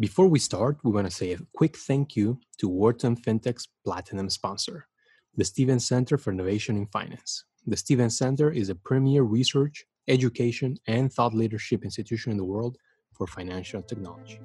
[0.00, 4.28] Before we start, we want to say a quick thank you to Wharton FinTech's Platinum
[4.28, 4.88] sponsor,
[5.36, 7.44] the Stevens Center for Innovation in Finance.
[7.64, 12.76] The Stevens Center is a premier research, education, and thought leadership institution in the world
[13.12, 14.40] for financial technology.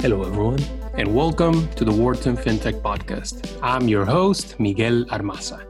[0.00, 0.58] Hello, everyone,
[1.00, 3.58] and welcome to the Wharton FinTech Podcast.
[3.62, 5.64] I'm your host, Miguel Armaza.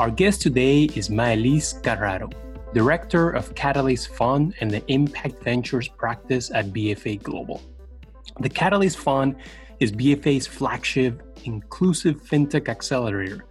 [0.00, 2.32] Our guest today is Maelys Carraro,
[2.72, 7.60] Director of Catalyst Fund and the Impact Ventures practice at BFA Global.
[8.40, 9.36] The Catalyst Fund
[9.80, 13.44] is BFA's flagship inclusive fintech accelerator,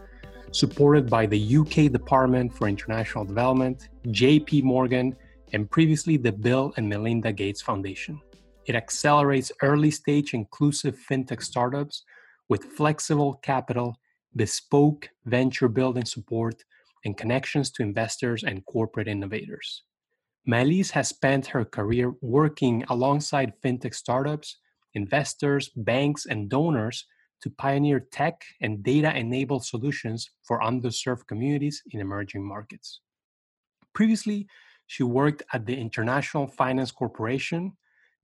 [0.49, 5.15] supported by the UK Department for International Development, JP Morgan,
[5.51, 8.19] and previously the Bill and Melinda Gates Foundation.
[8.65, 12.03] It accelerates early stage inclusive fintech startups
[12.49, 13.97] with flexible capital,
[14.35, 16.63] bespoke venture building support,
[17.05, 19.83] and connections to investors and corporate innovators.
[20.47, 24.57] Maelys has spent her career working alongside fintech startups,
[24.93, 27.05] investors, banks, and donors
[27.41, 33.01] to pioneer tech and data enabled solutions for underserved communities in emerging markets.
[33.93, 34.47] Previously,
[34.87, 37.73] she worked at the International Finance Corporation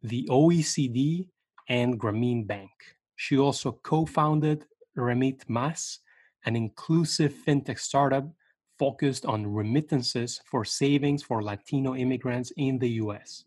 [0.01, 1.27] the OECD,
[1.69, 2.71] and Grameen Bank.
[3.15, 5.99] She also co founded Remit Mas,
[6.45, 8.27] an inclusive fintech startup
[8.77, 13.43] focused on remittances for savings for Latino immigrants in the US.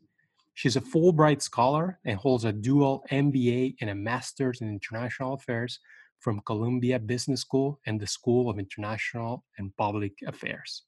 [0.55, 5.81] She's a Fulbright scholar and holds a dual MBA and a master's in international affairs
[6.20, 10.83] from Columbia Business School and the School of International and Public Affairs.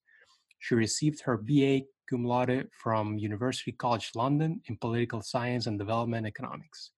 [0.58, 6.26] She received her BA cum laude from University College London in political science and development
[6.26, 6.90] economics.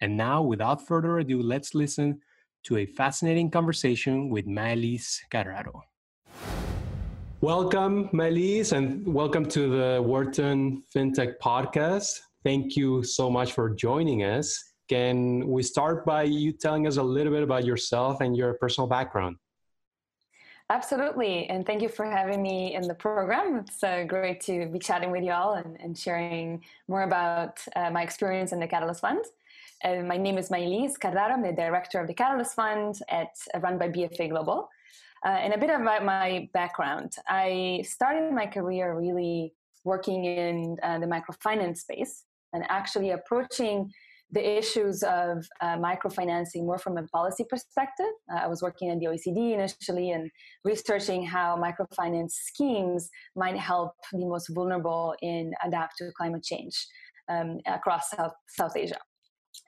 [0.00, 2.20] And now, without further ado, let's listen
[2.64, 5.80] to a fascinating conversation with Maelys Carraro.
[7.40, 12.20] Welcome, Maelys, and welcome to the Wharton FinTech podcast.
[12.44, 14.62] Thank you so much for joining us.
[14.88, 18.86] Can we start by you telling us a little bit about yourself and your personal
[18.86, 19.36] background?
[20.70, 21.46] Absolutely.
[21.48, 23.56] And thank you for having me in the program.
[23.58, 27.90] It's uh, great to be chatting with you all and, and sharing more about uh,
[27.90, 29.24] my experience in the Catalyst Fund.
[29.84, 31.32] Uh, my name is Maelys Carraro.
[31.32, 34.68] I'm the director of the Catalyst Fund at uh, run by BFA Global.
[35.24, 37.14] Uh, and a bit about my background.
[37.28, 43.92] I started my career really working in uh, the microfinance space and actually approaching
[44.32, 48.06] the issues of uh, microfinancing more from a policy perspective.
[48.32, 50.30] Uh, I was working at the OECD initially and
[50.64, 56.86] researching how microfinance schemes might help the most vulnerable in adapt to climate change
[57.28, 58.98] um, across South, South Asia.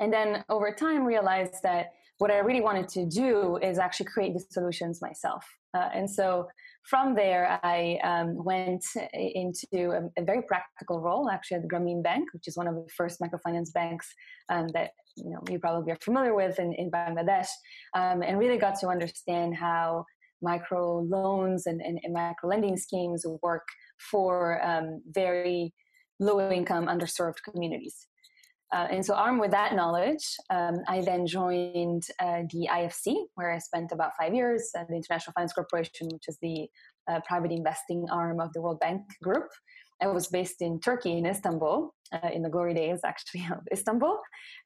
[0.01, 4.33] And then over time realized that what I really wanted to do is actually create
[4.33, 5.45] the solutions myself.
[5.75, 6.47] Uh, and so
[6.85, 12.29] from there, I um, went into a, a, very practical role, actually, at Grameen Bank,
[12.33, 14.07] which is one of the first microfinance banks
[14.51, 17.49] um, that you know you probably are familiar with in, in Bangladesh,
[17.95, 20.05] um, and really got to understand how
[20.43, 23.67] micro loans and, and, and micro lending schemes work
[24.11, 25.73] for um, very
[26.21, 28.07] low income, underserved communities.
[28.75, 33.53] Uh, and so, armed with that knowledge, um, I then joined uh, the IFC, where
[33.53, 36.67] I spent about five years at the International Finance Corporation, which is the
[37.09, 39.47] uh, private investing arm of the World Bank Group.
[40.05, 44.19] I was based in Turkey, in Istanbul, uh, in the glory days actually of Istanbul,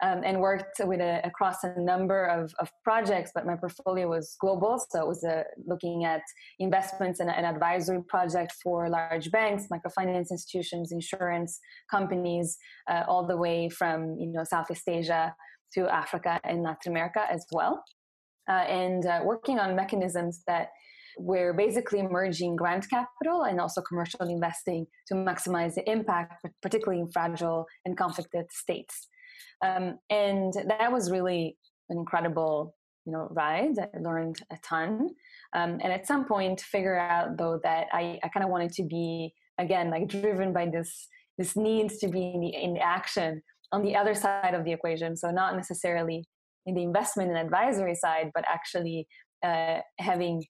[0.03, 3.31] um, and worked with a, across a number of, of, projects.
[3.35, 6.23] But my portfolio was global, so it was uh, looking at
[6.59, 11.61] investments and an advisory project for large banks, microfinance institutions, insurance
[11.91, 12.57] companies,
[12.91, 15.35] uh, all the way from you know Southeast Asia
[15.75, 17.85] to Africa and Latin America as well,
[18.49, 20.69] uh, and uh, working on mechanisms that
[21.17, 27.11] we're basically merging grant capital and also commercial investing to maximize the impact, particularly in
[27.11, 29.09] fragile and conflicted states.
[29.65, 31.57] Um, and that was really
[31.89, 32.75] an incredible,
[33.05, 33.79] you know, ride.
[33.79, 35.09] I learned a ton.
[35.55, 38.85] Um, and at some point, figure out though that I, I kind of wanted to
[38.85, 43.41] be again like driven by this this needs to be in, the, in action
[43.73, 45.17] on the other side of the equation.
[45.17, 46.25] So not necessarily
[46.67, 49.07] in the investment and advisory side, but actually
[49.43, 50.45] uh, having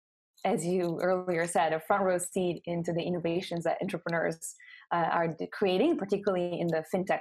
[0.45, 4.55] as you earlier said, a front row seat into the innovations that entrepreneurs
[4.93, 7.21] uh, are creating, particularly in the fintech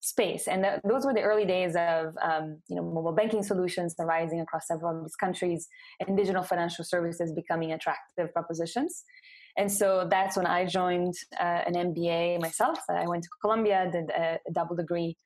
[0.00, 0.48] space.
[0.48, 4.40] And the, those were the early days of um, you know mobile banking solutions arising
[4.40, 5.68] across several of these countries,
[6.00, 9.04] and digital financial services becoming attractive propositions.
[9.56, 12.78] And so that's when I joined uh, an MBA myself.
[12.88, 15.16] I went to Columbia, did a, a double degree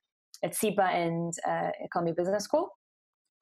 [0.42, 2.68] at SIPA and uh, Columbia Business School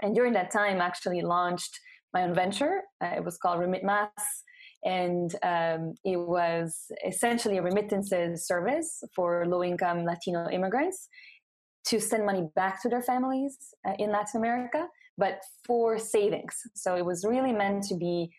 [0.03, 1.79] And during that time, actually launched
[2.15, 2.83] my own venture.
[3.03, 4.11] Uh, it was called Remitmas,
[4.85, 11.09] and um, it was essentially a remittances service for low-income Latino immigrants
[11.85, 13.57] to send money back to their families
[13.87, 14.87] uh, in Latin America,
[15.19, 16.57] but for savings.
[16.75, 18.31] So it was really meant to be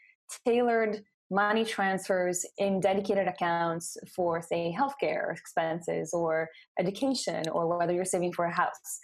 [0.45, 6.47] tailored money transfers in dedicated accounts for, say, healthcare expenses or
[6.79, 8.99] education, or whether you're saving for a house.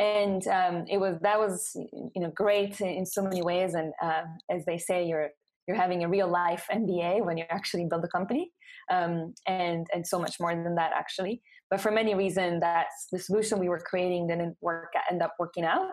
[0.00, 3.74] And um, it was that was you know great in so many ways.
[3.74, 5.28] And uh, as they say, you're
[5.68, 8.50] you're having a real life MBA when you actually build a company,
[8.90, 11.42] um, and and so much more than that actually.
[11.70, 15.64] But for many reasons, that's the solution we were creating didn't work end up working
[15.64, 15.90] out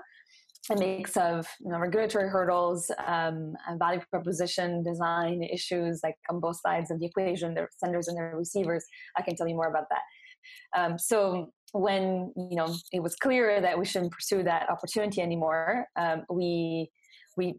[0.69, 6.59] a mix of you know, regulatory hurdles, um, value proposition design issues, like on both
[6.59, 8.83] sides of the equation, the senders and the receivers.
[9.17, 10.79] I can tell you more about that.
[10.79, 15.87] Um, so when you know it was clear that we shouldn't pursue that opportunity anymore,
[15.95, 16.89] um, we
[17.35, 17.55] we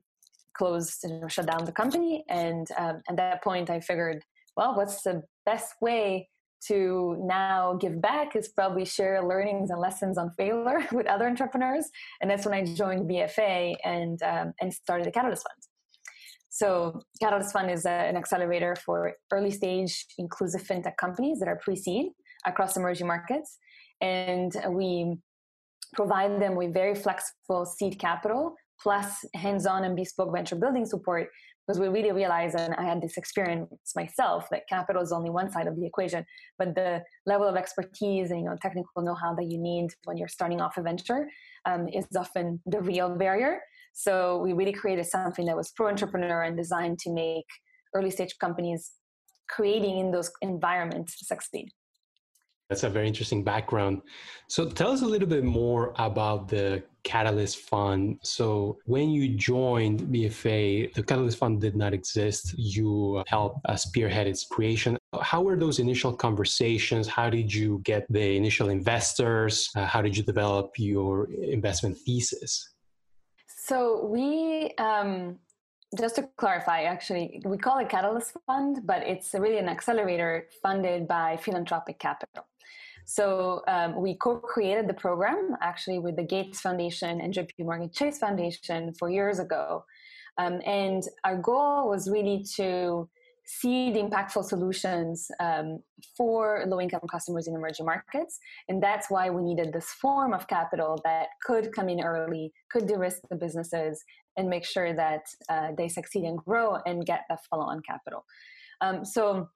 [0.58, 2.24] closed and shut down the company.
[2.28, 4.22] And um, at that point, I figured,
[4.56, 6.28] well, what's the best way
[6.66, 11.88] to now give back is probably share learnings and lessons on failure with other entrepreneurs.
[12.20, 15.62] And that's when I joined BFA and, um, and started the Catalyst Fund.
[16.50, 21.60] So, Catalyst Fund is a, an accelerator for early stage inclusive fintech companies that are
[21.62, 22.06] pre seed
[22.46, 23.58] across emerging markets.
[24.00, 25.16] And we
[25.94, 31.28] provide them with very flexible seed capital plus hands on and bespoke venture building support
[31.68, 35.50] because we really realized, and I had this experience myself, that capital is only one
[35.50, 36.24] side of the equation,
[36.58, 40.28] but the level of expertise and you know technical know-how that you need when you're
[40.28, 41.28] starting off a venture
[41.66, 43.60] um, is often the real barrier.
[43.92, 47.44] So we really created something that was pro-entrepreneur and designed to make
[47.94, 48.92] early stage companies
[49.50, 51.68] creating in those environments succeed.
[52.68, 54.02] That's a very interesting background.
[54.46, 58.18] So tell us a little bit more about the Catalyst Fund.
[58.22, 62.54] So when you joined BFA, the Catalyst Fund did not exist.
[62.58, 64.98] You helped uh, spearhead its creation.
[65.18, 67.08] How were those initial conversations?
[67.08, 69.70] How did you get the initial investors?
[69.74, 72.74] Uh, how did you develop your investment thesis?
[73.46, 75.38] So we um,
[75.96, 81.08] just to clarify, actually, we call it Catalyst Fund, but it's really an accelerator funded
[81.08, 82.44] by philanthropic capital.
[83.06, 88.18] So um, we co-created the program actually with the Gates Foundation and JP Morgan Chase
[88.18, 89.84] Foundation four years ago.
[90.36, 93.08] Um, and our goal was really to
[93.46, 95.82] see the impactful solutions um,
[96.14, 98.38] for low-income customers in emerging markets.
[98.68, 102.86] And that's why we needed this form of capital that could come in early, could
[102.86, 104.04] de-risk the businesses,
[104.38, 108.24] and make sure that uh, they succeed and grow and get that follow-on capital.
[108.80, 109.48] Um, so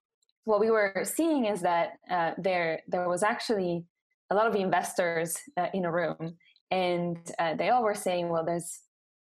[0.44, 3.84] what we were seeing is that uh, there there was actually
[4.30, 6.36] a lot of investors uh, in a room,
[6.70, 8.72] and uh, they all were saying, "Well, there's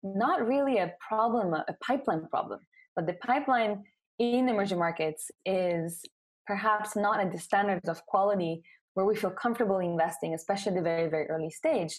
[0.03, 2.59] not really a problem, a pipeline problem,
[2.95, 3.83] but the pipeline
[4.17, 6.01] in emerging markets is
[6.47, 8.63] perhaps not at the standards of quality
[8.95, 11.93] where we feel comfortable investing, especially at the very very early stage,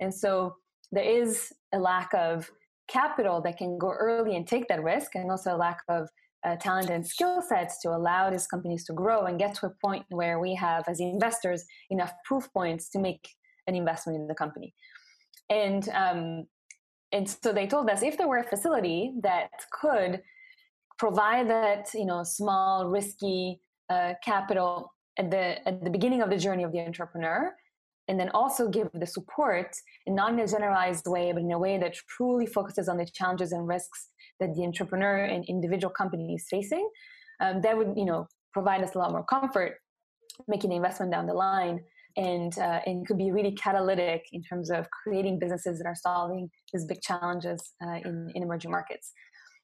[0.00, 0.54] and so."
[0.90, 2.50] There is a lack of
[2.88, 6.08] capital that can go early and take that risk, and also a lack of
[6.46, 9.70] uh, talent and skill sets to allow these companies to grow and get to a
[9.84, 13.28] point where we have, as investors, enough proof points to make
[13.66, 14.74] an investment in the company.
[15.50, 16.46] And um,
[17.12, 19.50] and so they told us if there were a facility that
[19.80, 20.20] could
[20.98, 26.36] provide that you know small risky uh, capital at the at the beginning of the
[26.36, 27.54] journey of the entrepreneur
[28.08, 31.78] and then also give the support not in a generalized way but in a way
[31.78, 34.08] that truly focuses on the challenges and risks
[34.40, 36.88] that the entrepreneur and individual company is facing,
[37.40, 39.76] um, that would you know provide us a lot more comfort
[40.46, 41.80] making the investment down the line
[42.16, 46.50] and uh, and could be really catalytic in terms of creating businesses that are solving
[46.72, 49.12] these big challenges uh, in, in emerging markets.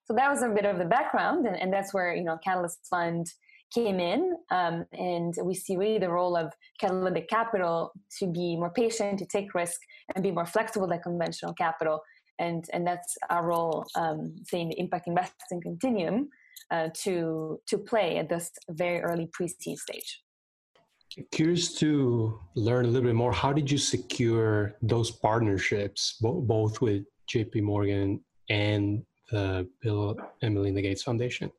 [0.05, 2.79] So that was a bit of the background, and, and that's where you know Catalyst
[2.89, 3.27] Fund
[3.75, 8.71] came in, um, and we see really the role of catalytic capital to be more
[8.71, 9.81] patient, to take risk,
[10.15, 12.01] and be more flexible than conventional capital,
[12.39, 16.29] and and that's our role, um, saying the impact investing continuum,
[16.71, 20.23] uh, to to play at this very early pre-seed stage.
[21.31, 23.33] Curious to learn a little bit more.
[23.33, 27.61] How did you secure those partnerships, bo- both with J.P.
[27.61, 31.53] Morgan and the Bill and Melinda Gates Foundation?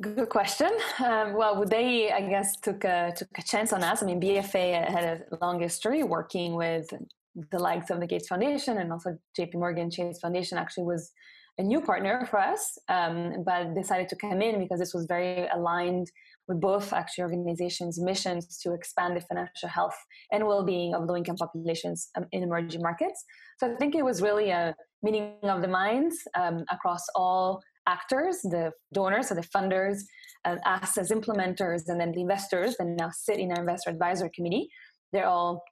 [0.00, 0.70] Good question.
[1.04, 4.00] Um, well, they, I guess, took a took a chance on us.
[4.00, 6.86] I mean, BFA had a long history working with
[7.50, 11.10] the likes of the Gates Foundation and also JP Morgan Chase Foundation actually was
[11.58, 15.48] a new partner for us, um, but decided to come in because this was very
[15.48, 16.08] aligned
[16.46, 19.96] with both actually organizations' missions to expand the financial health
[20.30, 23.24] and well-being of low-income populations um, in emerging markets.
[23.58, 28.40] So I think it was really a meeting of the minds um, across all actors,
[28.42, 30.02] the donors, so the funders,
[30.44, 34.30] uh, us as implementers, and then the investors that now sit in our investor advisory
[34.34, 34.68] committee.
[35.12, 35.62] They're all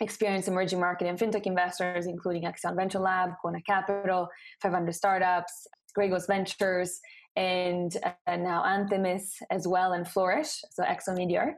[0.00, 4.28] experienced emerging market and fintech investors, including Accion Venture Lab, Quona Capital,
[4.60, 5.66] 500 Startups,
[5.96, 7.00] Gregos Ventures,
[7.36, 11.52] and uh, now Anthemis as well, and Flourish, so ex-Omidyar.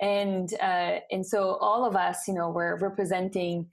[0.00, 3.66] And, uh, and so all of us, you know, we're representing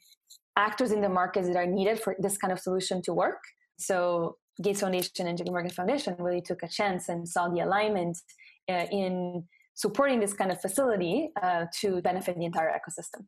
[0.55, 3.41] actors in the markets that are needed for this kind of solution to work.
[3.77, 8.17] So Gates Foundation and JP Morgan Foundation really took a chance and saw the alignment
[8.69, 9.43] uh, in
[9.73, 13.25] supporting this kind of facility uh, to benefit the entire ecosystem.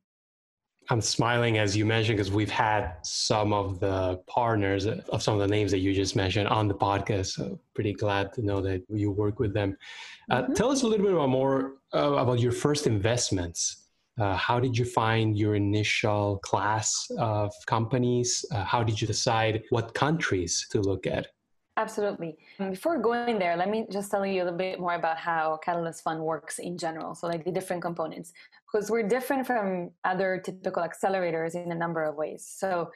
[0.90, 5.42] I'm smiling as you mentioned because we've had some of the partners of some of
[5.42, 7.28] the names that you just mentioned on the podcast.
[7.28, 9.78] So pretty glad to know that you work with them.
[10.32, 10.54] Uh, mm-hmm.
[10.54, 13.87] Tell us a little bit about more uh, about your first investments.
[14.18, 18.44] Uh, how did you find your initial class of companies?
[18.52, 21.28] Uh, how did you decide what countries to look at?
[21.78, 22.36] Absolutely.
[22.58, 26.04] Before going there, let me just tell you a little bit more about how Catalyst
[26.04, 27.14] Fund works in general.
[27.14, 28.34] So, like the different components,
[28.66, 32.52] because we're different from other typical accelerators in a number of ways.
[32.52, 32.90] So,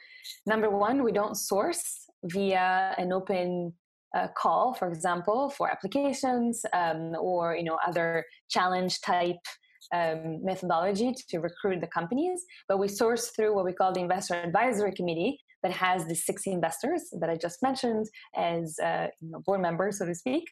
[0.46, 3.72] number one, we don't source via an open
[4.16, 9.46] uh, call, for example, for applications um, or you know other challenge type
[9.92, 14.34] um, methodology to recruit the companies, but we source through what we call the investor
[14.34, 19.40] advisory committee that has the six investors that I just mentioned as uh, you know,
[19.40, 20.44] board members, so to speak.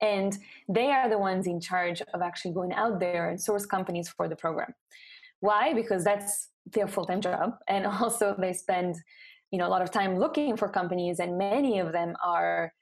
[0.00, 0.36] And
[0.68, 4.28] they are the ones in charge of actually going out there and source companies for
[4.28, 4.74] the program.
[5.40, 5.74] Why?
[5.74, 8.96] Because that's their full-time job, and also they spend
[9.50, 12.72] you know a lot of time looking for companies, and many of them are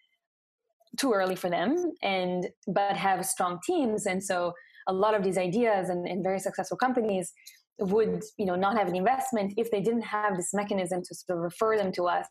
[0.99, 4.52] too early for them, and but have strong teams, and so
[4.89, 7.33] a lot of these ideas and, and very successful companies
[7.79, 11.39] would you know not have an investment if they didn't have this mechanism to sort
[11.39, 12.29] of refer them to us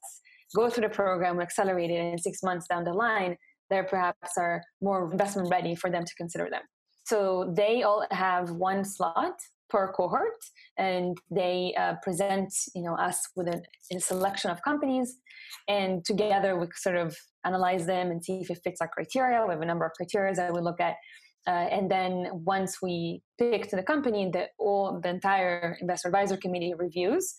[0.56, 3.36] go through the program accelerate it and six months down the line
[3.70, 6.62] there perhaps are more investment ready for them to consider them.
[7.06, 9.34] So they all have one slot
[9.70, 10.40] per cohort
[10.78, 13.62] and they uh, present you know us with a,
[13.94, 15.18] a, selection of companies
[15.68, 17.16] and together we sort of
[17.46, 19.46] analyze them and see if it fits our criteria.
[19.46, 20.96] We have a number of criteria that we look at
[21.48, 26.38] uh, and then once we pick to the company, the all the entire investor advisor
[26.38, 27.36] committee reviews,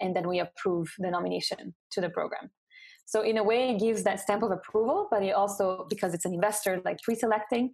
[0.00, 2.50] and then we approve the nomination to the program.
[3.06, 6.26] So in a way, it gives that stamp of approval, but it also because it's
[6.26, 7.72] an investor like pre-selecting,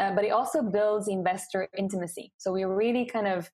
[0.00, 2.32] uh, but it also builds investor intimacy.
[2.36, 3.48] So we really kind of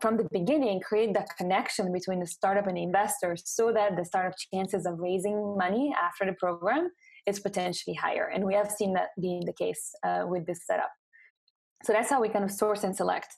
[0.00, 4.04] from the beginning create that connection between the startup and the investor so that the
[4.04, 6.90] startup chances of raising money after the program
[7.26, 10.90] is potentially higher and we have seen that being the case uh, with this setup
[11.84, 13.34] so that's how we kind of source and select.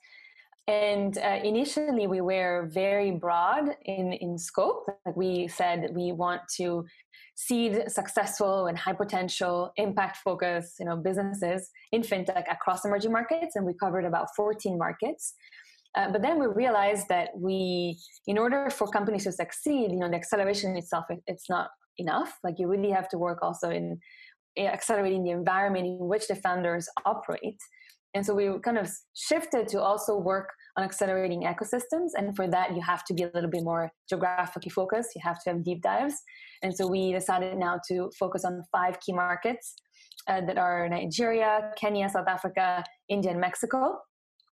[0.67, 4.87] And uh, initially, we were very broad in, in scope.
[5.05, 6.87] Like we said, we want to
[7.35, 13.57] seed successful and high potential, impact focus you know, businesses in fintech across emerging markets,
[13.57, 15.35] and we covered about 14 markets.
[15.97, 20.09] Uh, but then we realized that we, in order for companies to succeed, you know,
[20.09, 22.39] the acceleration itself, it, it's not enough.
[22.45, 23.99] Like you really have to work also in
[24.57, 27.59] accelerating the environment in which the founders operate.
[28.15, 32.11] And so we kind of shifted to also work on accelerating ecosystems.
[32.17, 35.11] And for that, you have to be a little bit more geographically focused.
[35.15, 36.15] You have to have deep dives.
[36.63, 39.75] And so we decided now to focus on five key markets
[40.29, 43.99] uh, that are Nigeria, Kenya, South Africa, India, and Mexico.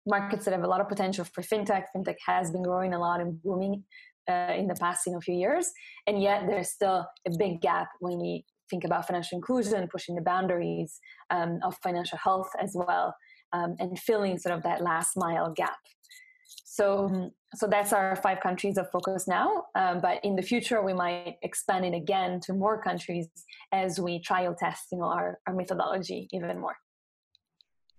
[0.06, 1.84] Markets that have a lot of potential for fintech.
[1.94, 3.84] Fintech has been growing a lot and booming
[4.28, 5.70] uh, in the past you know, few years.
[6.06, 10.22] And yet there's still a big gap when we think about financial inclusion, pushing the
[10.22, 10.98] boundaries
[11.30, 13.14] um, of financial health as well
[13.52, 15.78] um, and filling sort of that last mile gap.
[16.64, 19.64] So, um, so that's our five countries of focus now.
[19.74, 23.28] Um, but in the future, we might expand it again to more countries
[23.72, 26.76] as we trial test, you know, our, our methodology even more.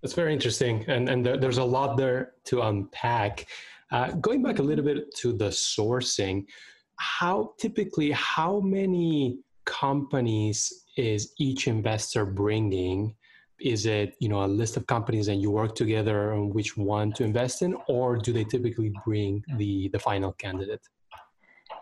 [0.02, 3.48] That's very interesting, and and there's a lot there to unpack.
[3.90, 6.46] Uh, going back a little bit to the sourcing,
[6.98, 13.16] how typically how many companies is each investor bringing
[13.60, 17.12] is it you know a list of companies and you work together on which one
[17.14, 20.82] to invest in or do they typically bring the the final candidate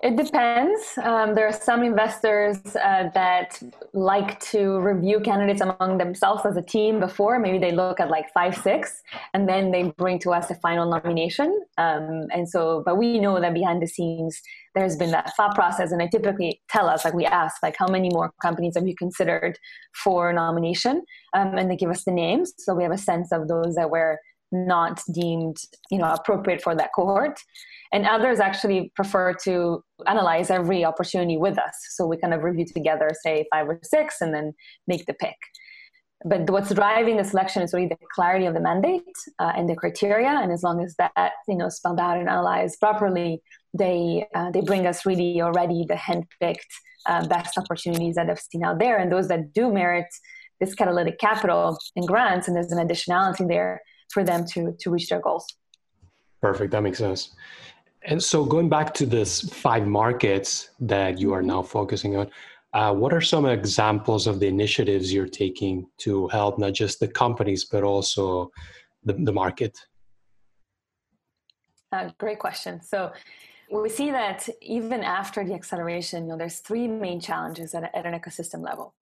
[0.04, 0.98] It depends.
[1.04, 3.62] Um, there are some investors uh, that
[3.94, 7.38] like to review candidates among themselves as a team before.
[7.38, 9.04] Maybe they look at like five, six,
[9.36, 11.62] and then they bring to us a final nomination.
[11.78, 14.42] Um, and so, but we know that behind the scenes,
[14.74, 17.88] there's been that thought process, and they typically tell us, like we ask, like how
[17.88, 19.60] many more companies have you considered
[19.94, 21.04] for nomination,
[21.36, 23.92] um, and they give us the names, so we have a sense of those that
[23.92, 24.18] were
[24.52, 25.58] not deemed,
[25.90, 27.40] you know, appropriate for that cohort.
[27.94, 31.76] And others actually prefer to analyze every opportunity with us.
[31.90, 34.54] So we kind of review together say five or six and then
[34.88, 35.36] make the pick.
[36.24, 39.02] But what's driving the selection is really the clarity of the mandate
[39.40, 40.30] uh, and the criteria.
[40.30, 43.42] And as long as that you know spelled out and analyzed properly
[43.78, 46.60] they uh, they bring us really already the handpicked
[47.08, 48.98] uh, best opportunities that i've seen out there.
[48.98, 50.08] And those that do merit
[50.60, 55.08] this catalytic capital and grants and there's an additionality there for them to to reach
[55.10, 55.46] their goals
[56.42, 57.36] perfect that makes sense
[58.04, 61.48] and so, going back to this five markets that you are mm-hmm.
[61.48, 62.32] now focusing on,
[62.74, 67.08] uh, what are some examples of the initiatives you're taking to help not just the
[67.08, 68.50] companies but also
[69.04, 69.78] the, the market?
[71.92, 72.82] Uh, great question.
[72.82, 73.12] So,
[73.72, 78.06] we see that even after the acceleration, you know, there's three main challenges at, at
[78.06, 78.96] an ecosystem level.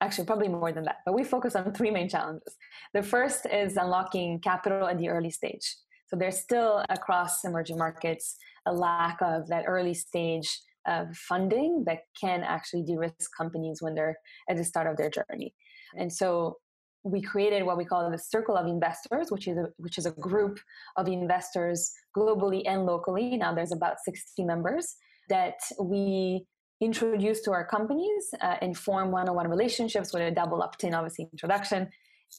[0.00, 2.56] Actually, probably more than that, but we focus on three main challenges.
[2.94, 5.76] The first is unlocking capital at the early stage.
[6.06, 8.36] So there's still across emerging markets
[8.66, 10.48] a lack of that early stage
[10.86, 15.52] of funding that can actually de-risk companies when they're at the start of their journey.
[15.96, 16.56] And so
[17.04, 20.10] we created what we call the circle of investors which is a, which is a
[20.12, 20.58] group
[20.96, 24.96] of investors globally and locally now there's about 60 members
[25.28, 26.44] that we
[26.80, 31.88] introduce to our companies uh, and form one-on-one relationships with a double opt-in obviously introduction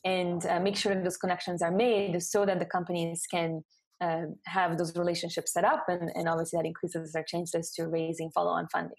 [0.06, 3.62] and uh, make sure that those connections are made so that the companies can
[4.02, 8.30] uh, have those relationships set up and, and obviously that increases their chances to raising
[8.32, 8.96] follow-on funding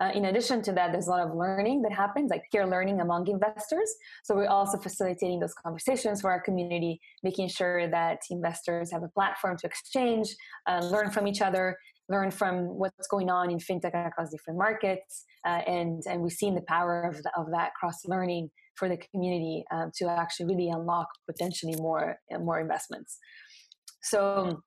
[0.00, 3.00] uh, in addition to that, there's a lot of learning that happens, like peer learning
[3.00, 3.94] among investors.
[4.24, 9.08] So we're also facilitating those conversations for our community, making sure that investors have a
[9.08, 10.34] platform to exchange,
[10.66, 11.76] uh, learn from each other,
[12.12, 16.54] learn from what's going on in fintech across different markets, uh, and and we've seen
[16.54, 20.70] the power of, the, of that cross learning for the community um, to actually really
[20.70, 23.18] unlock potentially more more investments.
[24.02, 24.60] So,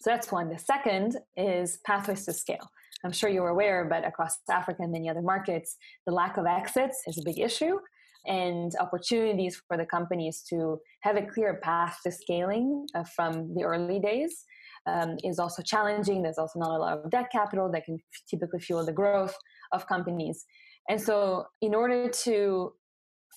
[0.00, 0.48] so that's one.
[0.48, 2.66] The second is pathways to scale.
[3.04, 5.76] I'm sure you're aware, but across Africa and many other markets,
[6.06, 7.78] the lack of exits is a big issue
[8.26, 13.62] and opportunities for the companies to have a clear path to scaling uh, from the
[13.62, 14.44] early days
[14.88, 16.22] um, is also challenging.
[16.22, 17.98] There's also not a lot of debt capital that can
[18.28, 19.36] typically fuel the growth
[19.72, 20.44] of companies.
[20.88, 22.72] And so, in order to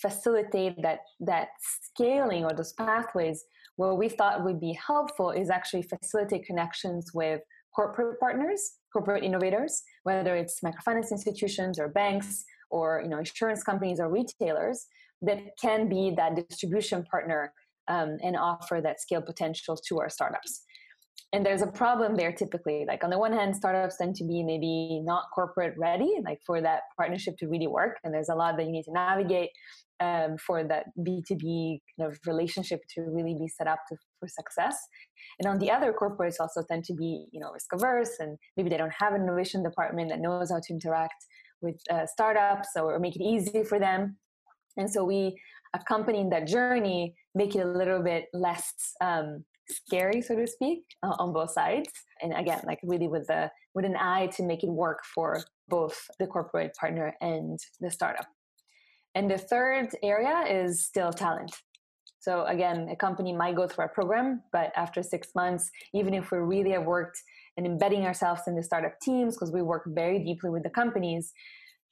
[0.01, 3.43] facilitate that that scaling or those pathways
[3.75, 7.41] what we thought would be helpful is actually facilitate connections with
[7.75, 13.99] corporate partners corporate innovators whether it's microfinance institutions or banks or you know insurance companies
[13.99, 14.87] or retailers
[15.21, 17.53] that can be that distribution partner
[17.87, 20.63] um, and offer that scale potential to our startups
[21.33, 22.83] and there's a problem there typically.
[22.85, 26.61] Like on the one hand startups tend to be maybe not corporate ready like for
[26.61, 27.97] that partnership to really work.
[28.03, 29.49] And there's a lot that you need to navigate
[30.01, 34.75] um, for that b2b kind of relationship to really be set up to, for success.
[35.39, 38.69] And on the other corporates also tend to be you know risk averse and maybe
[38.69, 41.25] they don't have an innovation department that knows how to interact
[41.61, 44.17] with uh, startups or make it easy for them.
[44.75, 45.39] And so we
[45.73, 51.15] accompany that journey make it a little bit less um, scary, so to speak, uh,
[51.19, 51.89] on both sides.
[52.21, 55.97] And again, like really with the with an eye to make it work for both
[56.19, 58.27] the corporate partner and the startup.
[59.15, 61.51] And the third area is still talent.
[62.19, 66.31] So again, a company might go through a program, but after six months, even if
[66.31, 67.17] we really have worked
[67.57, 71.33] and embedding ourselves in the startup teams, because we work very deeply with the companies,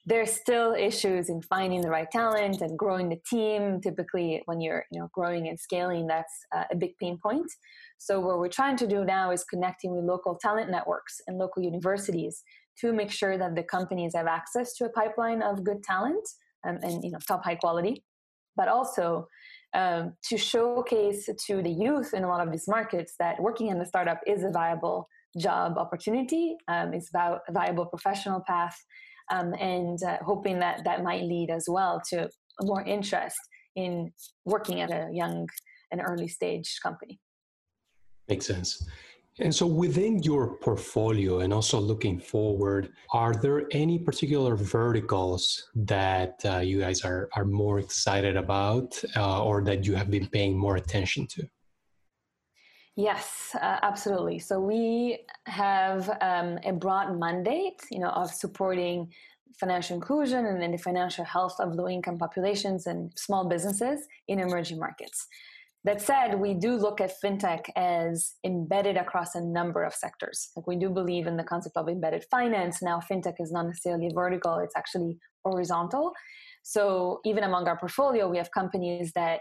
[0.06, 3.80] there's still issues in finding the right talent and growing the team.
[3.80, 7.50] Typically when you're you know growing and scaling that's uh, a big pain point.
[7.98, 11.62] So what we're trying to do now is connecting with local talent networks and local
[11.62, 12.42] universities
[12.80, 16.26] to make sure that the companies have access to a pipeline of good talent
[16.66, 18.02] um, and you know top high quality
[18.56, 19.28] but also
[19.74, 23.78] um, to showcase to the youth in a lot of these markets that working in
[23.78, 25.08] the startup is a viable
[25.38, 28.76] job opportunity um, is about a viable professional path
[29.30, 32.28] um, and uh, hoping that that might lead as well to
[32.62, 33.38] more interest
[33.76, 34.12] in
[34.44, 35.48] working at a young
[35.92, 37.18] and early stage company.
[38.28, 38.86] Makes sense.
[39.38, 46.40] And so within your portfolio and also looking forward, are there any particular verticals that
[46.44, 50.58] uh, you guys are, are more excited about uh, or that you have been paying
[50.58, 51.48] more attention to?
[52.96, 54.38] Yes, uh, absolutely.
[54.38, 59.12] So we have um, a broad mandate, you know, of supporting
[59.58, 64.78] financial inclusion and then the financial health of low-income populations and small businesses in emerging
[64.78, 65.26] markets.
[65.84, 70.50] That said, we do look at fintech as embedded across a number of sectors.
[70.54, 72.82] Like we do believe in the concept of embedded finance.
[72.82, 76.12] Now, fintech is not necessarily vertical; it's actually horizontal.
[76.62, 79.40] So even among our portfolio, we have companies that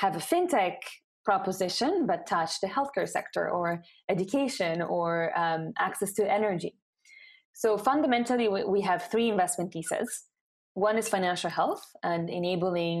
[0.00, 0.78] have a fintech
[1.26, 3.82] proposition but touch the healthcare sector or
[4.14, 5.10] education or
[5.44, 6.72] um, access to energy.
[7.62, 10.06] So fundamentally, we have three investment pieces.
[10.74, 12.98] One is financial health and enabling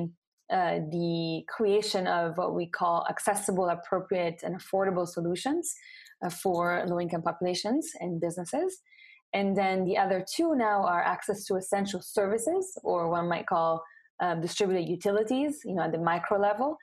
[0.58, 5.64] uh, the creation of what we call accessible, appropriate, and affordable solutions
[6.24, 8.70] uh, for low income populations and businesses.
[9.34, 13.82] And then the other two now are access to essential services, or one might call
[14.22, 16.78] uh, distributed utilities, you know, at the micro level,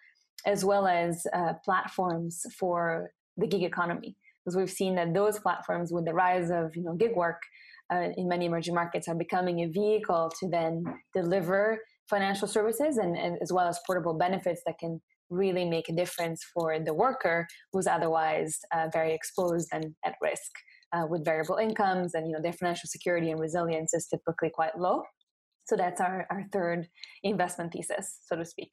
[0.45, 4.15] as well as uh, platforms for the gig economy.
[4.43, 7.41] Because we've seen that those platforms, with the rise of you know gig work
[7.91, 11.79] uh, in many emerging markets, are becoming a vehicle to then deliver
[12.09, 16.43] financial services and, and as well as portable benefits that can really make a difference
[16.53, 20.51] for the worker who's otherwise uh, very exposed and at risk
[20.93, 24.77] uh, with variable incomes and you know their financial security and resilience is typically quite
[24.77, 25.01] low
[25.65, 26.87] so that's our, our third
[27.23, 28.69] investment thesis so to speak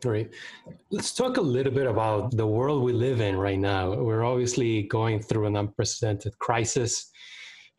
[0.00, 0.30] Great.
[0.90, 3.94] Let's talk a little bit about the world we live in right now.
[3.94, 7.10] We're obviously going through an unprecedented crisis.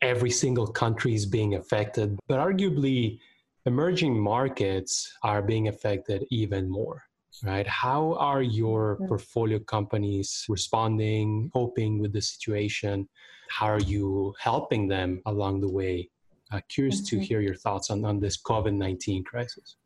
[0.02, 3.18] Every single country is being affected, but arguably,
[3.66, 7.02] emerging markets are being affected even more,
[7.42, 7.66] right?
[7.66, 9.08] How are your mm-hmm.
[9.08, 13.08] portfolio companies responding, coping with the situation?
[13.48, 16.10] How are you helping them along the way?
[16.52, 17.20] Uh, curious mm-hmm.
[17.20, 19.76] to hear your thoughts on, on this COVID 19 crisis.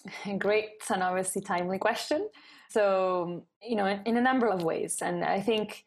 [0.38, 2.28] Great and obviously timely question.
[2.70, 4.98] So, you know, in, in a number of ways.
[5.00, 5.84] And I think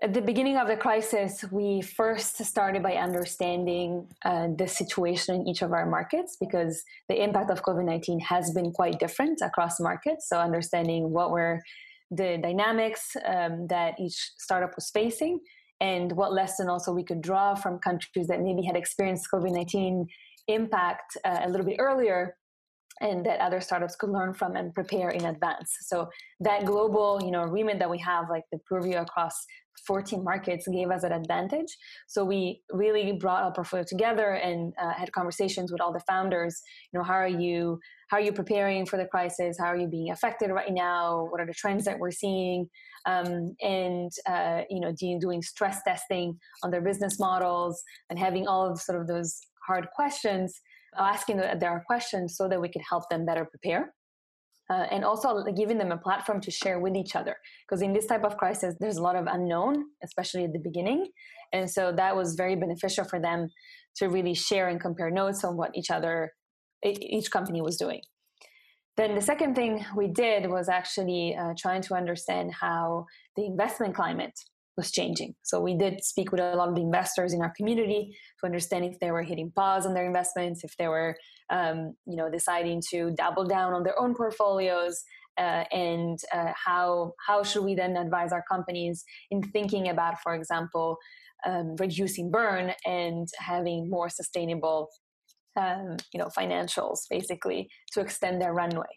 [0.00, 5.48] at the beginning of the crisis, we first started by understanding uh, the situation in
[5.48, 9.80] each of our markets because the impact of COVID 19 has been quite different across
[9.80, 10.28] markets.
[10.28, 11.60] So, understanding what were
[12.10, 15.40] the dynamics um, that each startup was facing
[15.80, 20.06] and what lesson also we could draw from countries that maybe had experienced COVID 19
[20.48, 22.36] impact uh, a little bit earlier
[23.00, 25.76] and that other startups could learn from and prepare in advance.
[25.82, 26.08] So
[26.40, 29.34] that global, you know, remit that we have, like the purview across
[29.86, 31.76] 14 markets, gave us an advantage.
[32.08, 36.60] So we really brought our portfolio together and uh, had conversations with all the founders.
[36.92, 37.78] You know, how are you?
[38.08, 39.58] How are you preparing for the crisis?
[39.60, 41.28] How are you being affected right now?
[41.30, 42.68] What are the trends that we're seeing?
[43.06, 48.70] Um, and uh, you know, doing stress testing on their business models and having all
[48.70, 50.60] of sort of those hard questions
[50.96, 53.94] asking their questions so that we can help them better prepare.
[54.70, 57.34] Uh, and also giving them a platform to share with each other
[57.66, 61.06] because in this type of crisis there's a lot of unknown especially at the beginning
[61.54, 63.48] and so that was very beneficial for them
[63.96, 66.34] to really share and compare notes on what each other
[66.84, 68.02] each company was doing
[68.98, 73.94] then the second thing we did was actually uh, trying to understand how the investment
[73.94, 74.38] climate
[74.78, 75.34] was changing.
[75.42, 78.86] So we did speak with a lot of the investors in our community to understand
[78.86, 81.14] if they were hitting pause on their investments, if they were,
[81.50, 85.02] um, you know, deciding to double down on their own portfolios,
[85.38, 90.34] uh, and uh, how how should we then advise our companies in thinking about, for
[90.34, 90.96] example,
[91.46, 94.88] um, reducing burn and having more sustainable,
[95.56, 98.94] um, you know, financials, basically, to extend their runway.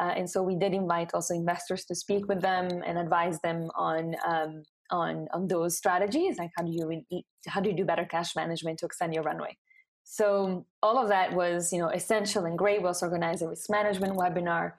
[0.00, 3.70] Uh, and so we did invite also investors to speak with them and advise them
[3.76, 8.04] on um, on on those strategies like how do you how do you do better
[8.04, 9.56] cash management to extend your runway?
[10.04, 12.80] So all of that was you know essential and great.
[12.80, 14.72] We also organized a risk management webinar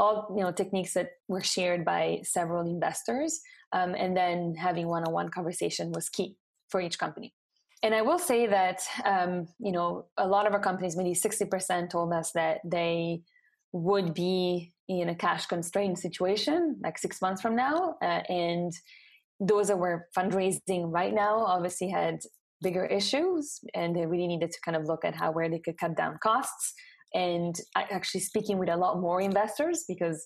[0.00, 3.40] all you know techniques that were shared by several investors
[3.72, 6.36] um, and then having one-on-one conversation was key
[6.68, 7.32] for each company.
[7.82, 11.90] And i will say that um, you know a lot of our companies maybe 60%
[11.90, 13.22] told us that they
[13.72, 18.72] would be in a cash constrained situation like six months from now uh, and
[19.40, 22.20] those that were fundraising right now obviously had
[22.62, 25.78] bigger issues and they really needed to kind of look at how where they could
[25.78, 26.74] cut down costs.
[27.14, 30.24] And actually speaking with a lot more investors because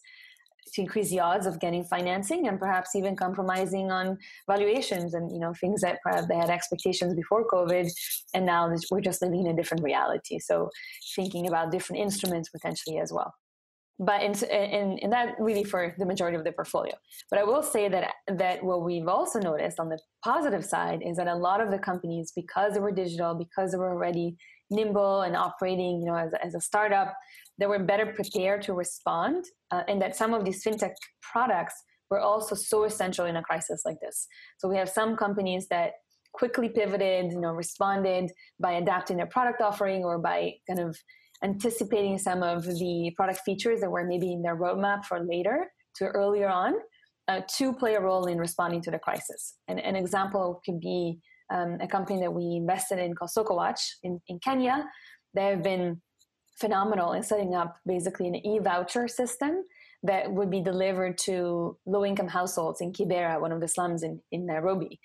[0.75, 5.39] to increase the odds of getting financing and perhaps even compromising on valuations and you
[5.39, 7.91] know things that perhaps they had expectations before covid
[8.33, 10.39] and now we're just living in a different reality.
[10.39, 10.71] So
[11.15, 13.33] thinking about different instruments potentially as well
[13.99, 16.95] but in, in, in that really for the majority of the portfolio.
[17.31, 21.17] But I will say that that what we've also noticed on the positive side is
[21.17, 24.37] that a lot of the companies, because they were digital, because they were already
[24.71, 27.15] nimble and operating, you know, as, as a startup,
[27.59, 31.75] they were better prepared to respond, uh, and that some of these fintech products
[32.11, 34.27] were also so essential in a crisis like this.
[34.59, 35.93] So we have some companies that
[36.33, 40.97] quickly pivoted, you know, responded by adapting their product offering or by kind of
[41.45, 46.07] anticipating some of the product features that were maybe in their roadmap for later to
[46.07, 46.75] earlier on
[47.29, 49.55] uh, to play a role in responding to the crisis.
[49.69, 51.19] And an example could be
[51.53, 54.87] um, a company that we invested in called SokoWatch in, in Kenya.
[55.35, 56.01] They have been
[56.59, 59.65] phenomenal in setting up basically an e-voucher system
[60.03, 64.47] that would be delivered to low-income households in Kibera, one of the slums in, in
[64.47, 65.01] Nairobi,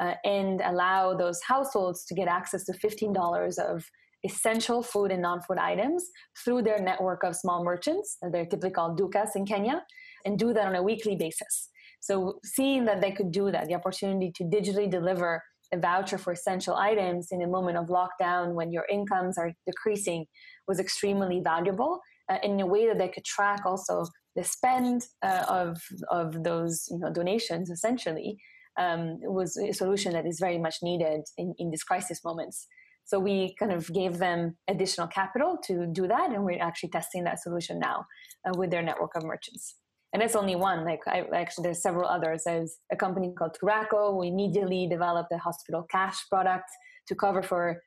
[0.00, 3.84] uh, and allow those households to get access to $15 of
[4.24, 6.08] essential food and non-food items
[6.44, 8.16] through their network of small merchants.
[8.22, 9.84] They're typically called dukas in Kenya,
[10.24, 11.70] and do that on a weekly basis.
[12.00, 16.32] So seeing that they could do that, the opportunity to digitally deliver a voucher for
[16.32, 20.26] essential items in a moment of lockdown when your incomes are decreasing
[20.68, 24.04] was extremely valuable uh, in a way that they could track also
[24.36, 28.36] the spend uh, of of those you know donations essentially
[28.78, 32.66] um, was a solution that is very much needed in, in these crisis moments.
[33.04, 37.24] So we kind of gave them additional capital to do that, and we're actually testing
[37.24, 38.06] that solution now
[38.46, 39.76] uh, with their network of merchants.
[40.14, 40.84] And it's only one.
[40.84, 42.42] Like I, actually, there's several others.
[42.46, 44.16] There's a company called Turaco.
[44.18, 46.70] We immediately developed a hospital cash product
[47.08, 47.82] to cover for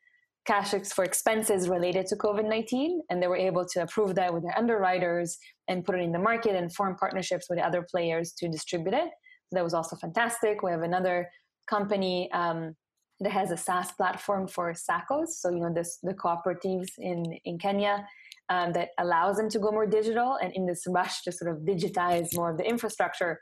[0.45, 3.01] cash for expenses related to COVID 19.
[3.09, 5.37] And they were able to approve that with their underwriters
[5.69, 9.09] and put it in the market and form partnerships with other players to distribute it.
[9.53, 10.61] That was also fantastic.
[10.61, 11.29] We have another
[11.69, 12.75] company um,
[13.19, 15.29] that has a SaaS platform for SACCOs.
[15.29, 18.05] So, you know, this, the cooperatives in, in Kenya
[18.49, 20.37] um, that allows them to go more digital.
[20.41, 23.39] And in this rush to sort of digitize more of the infrastructure,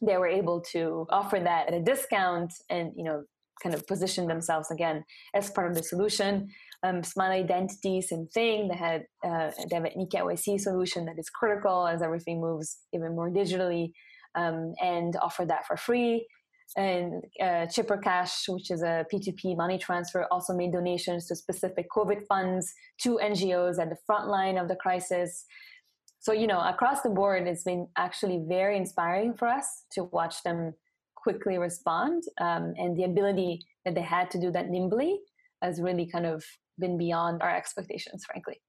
[0.00, 3.22] they were able to offer that at a discount and, you know,
[3.62, 5.04] kind of position themselves again
[5.34, 6.48] as part of the solution.
[6.82, 8.66] Um, Smile Identity, same thing.
[8.66, 13.14] They had uh, they have an eKYC solution that is critical as everything moves even
[13.14, 13.92] more digitally,
[14.34, 16.26] um, and offer that for free
[16.76, 21.86] and uh, Chipper Cash, which is a P2P money transfer, also made donations to specific
[21.90, 25.44] COVID funds to NGOs at the front line of the crisis.
[26.20, 30.42] So, you know, across the board, it's been actually very inspiring for us to watch
[30.44, 30.72] them
[31.16, 32.22] quickly respond.
[32.40, 35.18] Um, and the ability that they had to do that nimbly
[35.62, 36.44] has really kind of
[36.78, 38.60] been beyond our expectations, frankly.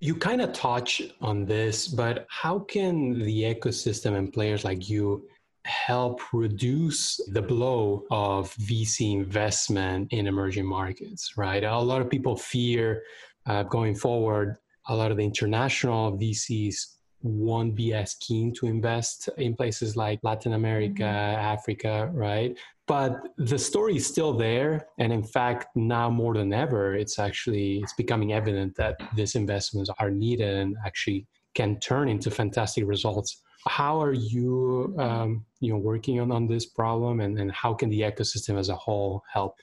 [0.00, 5.28] You kind of touch on this, but how can the ecosystem and players like you
[5.64, 11.64] help reduce the blow of VC investment in emerging markets, right?
[11.64, 13.02] A lot of people fear
[13.46, 14.56] uh, going forward,
[14.88, 16.76] a lot of the international VCs
[17.22, 21.40] won't be as keen to invest in places like Latin America, mm-hmm.
[21.40, 22.56] Africa, right?
[22.86, 27.78] But the story is still there, and in fact, now more than ever, it's actually
[27.78, 33.42] it's becoming evident that these investments are needed and actually can turn into fantastic results
[33.66, 37.88] how are you um, you know working on, on this problem and, and how can
[37.90, 39.56] the ecosystem as a whole help?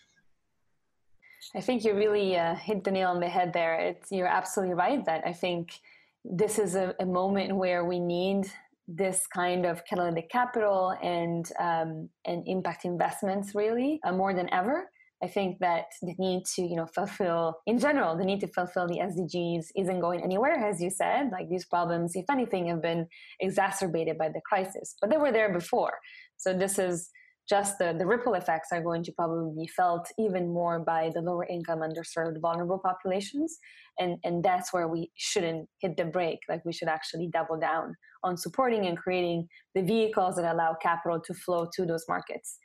[1.56, 3.76] I think you really uh, hit the nail on the head there.
[3.76, 5.80] It's, you're absolutely right that i think
[6.26, 8.52] this is a, a moment where we need
[8.88, 14.90] this kind of catalytic capital and um, and impact investments really uh, more than ever
[15.26, 18.88] I think that the need to, you know, fulfill in general, the need to fulfill
[18.88, 21.32] the SDGs isn't going anywhere, as you said.
[21.32, 23.08] Like these problems, if anything, have been
[23.40, 25.94] exacerbated by the crisis, but they were there before.
[26.38, 27.10] So this is
[27.50, 31.22] just the, the ripple effects are going to probably be felt even more by the
[31.22, 33.58] lower income, underserved, vulnerable populations.
[33.98, 36.42] And, and that's where we shouldn't hit the brake.
[36.48, 41.20] Like we should actually double down on supporting and creating the vehicles that allow capital
[41.20, 42.60] to flow to those markets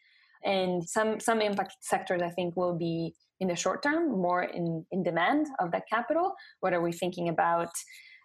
[0.45, 4.85] and some some impact sectors i think will be in the short term more in,
[4.93, 6.35] in demand of that capital.
[6.61, 7.71] What are we thinking about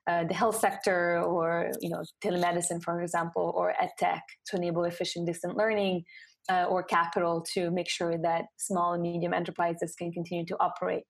[0.07, 4.83] uh, the health sector or you know telemedicine for example or ed tech to enable
[4.83, 6.03] efficient distant learning
[6.51, 11.03] uh, or capital to make sure that small and medium enterprises can continue to operate?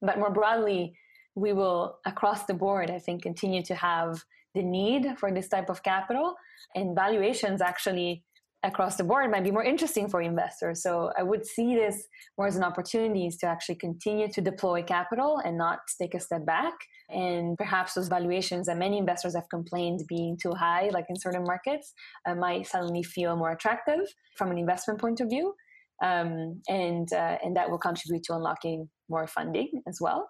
[0.00, 0.94] But more broadly
[1.34, 4.22] we will across the board i think continue to have
[4.54, 6.34] the need for this type of capital.
[6.74, 8.22] And valuations actually
[8.64, 10.82] across the board might be more interesting for investors.
[10.82, 15.40] So I would see this more as an opportunity to actually continue to deploy capital
[15.44, 16.72] and not take a step back.
[17.10, 21.44] And perhaps those valuations that many investors have complained being too high, like in certain
[21.44, 21.92] markets,
[22.26, 24.00] uh, might suddenly feel more attractive
[24.36, 25.54] from an investment point of view.
[26.02, 30.28] Um, and uh, and that will contribute to unlocking more funding as well.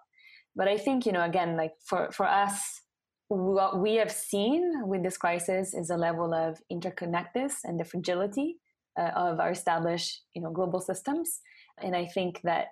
[0.55, 2.81] But I think you know again, like for for us,
[3.27, 8.57] what we have seen with this crisis is a level of interconnectedness and the fragility
[8.99, 11.39] uh, of our established you know global systems.
[11.81, 12.67] And i think that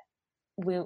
[0.57, 0.79] we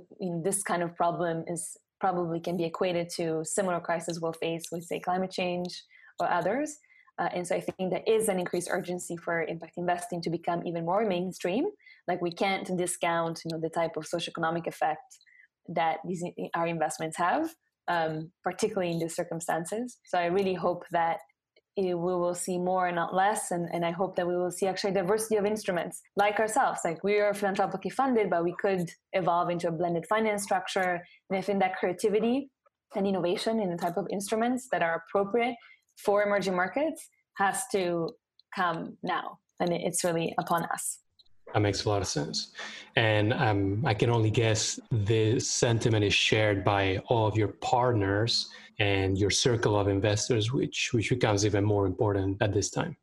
[0.43, 4.83] this kind of problem is probably can be equated to similar crises we'll face with
[4.83, 5.83] say climate change
[6.19, 6.77] or others.
[7.19, 10.61] Uh, and so I think there is an increased urgency for impact investing to become
[10.67, 11.65] even more mainstream.
[12.07, 15.17] Like we can't discount, you know, the type of socioeconomic effect
[15.69, 17.53] that these our investments have,
[17.87, 19.97] um, particularly in these circumstances.
[20.05, 21.19] So I really hope that
[21.77, 24.65] we will see more and not less, and, and I hope that we will see
[24.65, 26.79] actually diversity of instruments like ourselves.
[26.83, 31.03] Like we are philanthropically funded, but we could evolve into a blended finance structure.
[31.29, 32.49] And if in that creativity
[32.95, 35.55] and innovation in the type of instruments that are appropriate
[36.03, 38.09] for emerging markets has to
[38.55, 40.99] come now, and it's really upon us.
[41.53, 42.51] That makes a lot of sense.
[42.95, 48.49] And um, I can only guess the sentiment is shared by all of your partners
[48.79, 52.95] and your circle of investors, which, which becomes even more important at this time.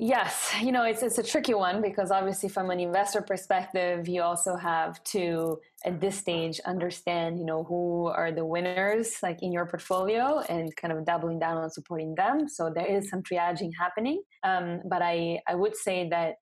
[0.00, 4.22] Yes, you know, it's, it's a tricky one because obviously, from an investor perspective, you
[4.22, 9.50] also have to, at this stage, understand, you know, who are the winners like in
[9.52, 12.48] your portfolio and kind of doubling down on supporting them.
[12.48, 14.22] So there is some triaging happening.
[14.44, 16.36] Um, but I, I would say that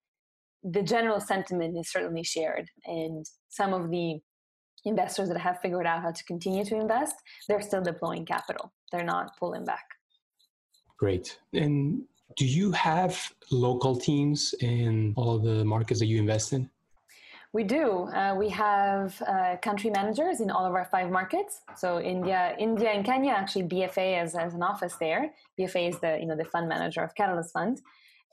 [0.62, 2.68] the general sentiment is certainly shared.
[2.84, 4.18] And some of the
[4.84, 7.14] investors that have figured out how to continue to invest,
[7.48, 9.84] they're still deploying capital, they're not pulling back.
[10.98, 11.38] Great.
[11.52, 12.04] And
[12.36, 16.68] do you have local teams in all the markets that you invest in?
[17.52, 18.08] We do.
[18.08, 21.62] Uh, we have uh, country managers in all of our five markets.
[21.76, 25.32] So India, India and Kenya actually BFA as, as an office there.
[25.58, 27.80] BFA is the you know the fund manager of Catalyst Fund,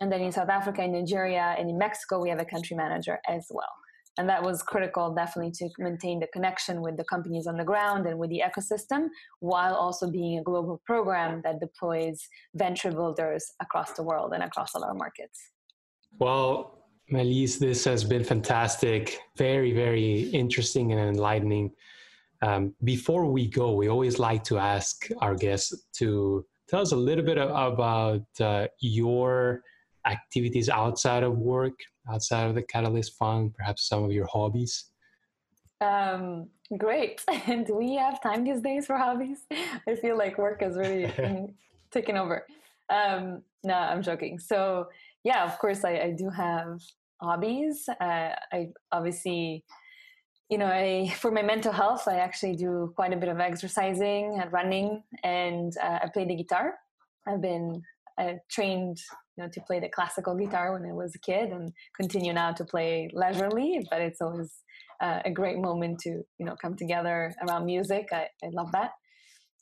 [0.01, 3.19] and then in South Africa, in Nigeria, and in Mexico, we have a country manager
[3.29, 3.73] as well
[4.17, 8.05] and that was critical definitely to maintain the connection with the companies on the ground
[8.05, 9.07] and with the ecosystem
[9.39, 14.75] while also being a global program that deploys venture builders across the world and across
[14.75, 15.51] all our markets.
[16.19, 16.79] Well
[17.11, 19.19] Maëlys, this has been fantastic.
[19.37, 21.71] Very very interesting and enlightening.
[22.41, 26.95] Um, before we go we always like to ask our guests to tell us a
[26.95, 29.61] little bit about uh, your
[30.05, 31.73] activities outside of work
[32.11, 34.85] outside of the Catalyst Fund, perhaps some of your hobbies?
[35.81, 37.23] Um, great.
[37.47, 39.39] And do we have time these days for hobbies?
[39.87, 41.11] I feel like work has really
[41.91, 42.45] taken over.
[42.89, 44.39] Um, no, I'm joking.
[44.39, 44.87] So,
[45.23, 46.81] yeah, of course, I, I do have
[47.21, 47.87] hobbies.
[47.87, 49.63] Uh, I obviously,
[50.49, 54.39] you know, I for my mental health, I actually do quite a bit of exercising
[54.41, 56.75] and running, and uh, I play the guitar.
[57.25, 57.81] I've been
[58.17, 58.99] uh, trained
[59.35, 62.51] you know to play the classical guitar when I was a kid and continue now
[62.53, 64.63] to play leisurely but it's always
[65.03, 68.07] uh, a great moment to you know come together around music.
[68.11, 68.91] I, I love that.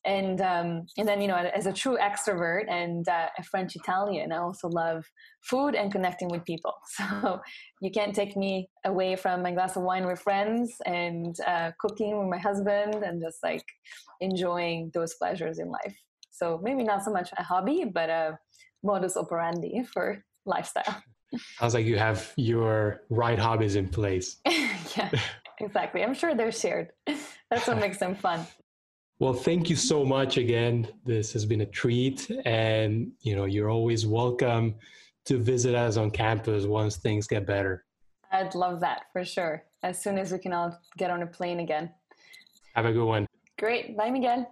[0.04, 4.32] And um, and then you know as a true extrovert and uh, a French Italian
[4.32, 5.04] I also love
[5.44, 6.74] food and connecting with people.
[6.98, 7.40] So
[7.82, 12.18] you can't take me away from my glass of wine with friends and uh, cooking
[12.20, 13.66] with my husband and just like
[14.20, 15.96] enjoying those pleasures in life.
[16.32, 18.40] So maybe not so much a hobby but a
[18.84, 21.04] modus operandi for lifestyle.
[21.60, 24.38] Sounds like you have your right hobbies in place.
[24.98, 25.10] yeah,
[25.60, 26.04] exactly.
[26.04, 26.92] I'm sure they're shared.
[27.06, 28.46] That's what makes them fun.
[29.20, 30.88] Well, thank you so much again.
[31.06, 34.76] This has been a treat and you know, you're always welcome
[35.26, 37.86] to visit us on campus once things get better.
[38.32, 39.64] I'd love that for sure.
[39.84, 41.92] As soon as we can all get on a plane again.
[42.76, 43.28] Have a good one.
[43.60, 43.96] Great.
[43.96, 44.50] Bye, Miguel.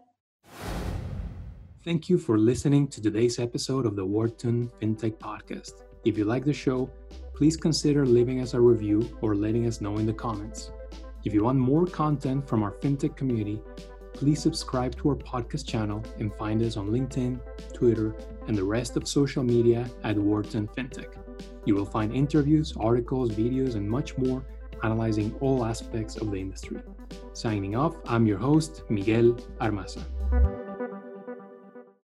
[1.85, 5.83] Thank you for listening to today's episode of the Wharton FinTech Podcast.
[6.03, 6.89] If you like the show,
[7.33, 10.71] please consider leaving us a review or letting us know in the comments.
[11.23, 13.61] If you want more content from our FinTech community,
[14.11, 17.39] please subscribe to our podcast channel and find us on LinkedIn,
[17.71, 18.13] Twitter,
[18.47, 21.15] and the rest of social media at Wharton FinTech.
[21.63, 24.45] You will find interviews, articles, videos, and much more
[24.83, 26.81] analyzing all aspects of the industry.
[27.31, 30.03] Signing off, I'm your host, Miguel Armaza.